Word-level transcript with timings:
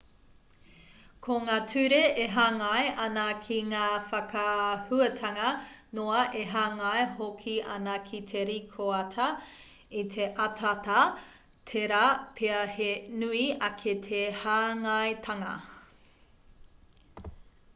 ko 1.25 1.35
ngā 1.47 1.55
ture 1.71 1.97
e 2.21 2.23
hāngai 2.37 2.85
ana 3.07 3.25
ki 3.47 3.57
ngā 3.73 3.81
whakaahuatanga 4.05 5.51
noa 5.99 6.23
e 6.39 6.45
hāngai 6.55 7.03
hoki 7.19 7.53
ana 7.75 7.99
ki 8.09 8.21
te 8.33 8.41
rīkoata 8.51 9.27
i 10.01 10.05
te 10.17 10.27
ataata 10.47 11.03
tērā 11.73 12.03
pea 12.39 12.65
he 12.79 12.91
nui 13.25 13.45
ake 13.69 13.97
te 14.09 14.23
hāngaitanga 14.41 15.55